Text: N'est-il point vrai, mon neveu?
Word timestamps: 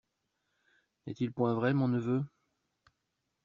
N'est-il 1.05 1.31
point 1.31 1.53
vrai, 1.53 1.75
mon 1.75 1.87
neveu? 1.87 2.23